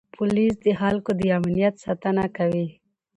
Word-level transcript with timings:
پولیس 0.15 0.55
د 0.65 0.67
خلکو 0.81 1.11
د 1.19 1.21
امنیت 1.37 1.75
ساتنه 1.83 2.25
کوي. 2.37 2.67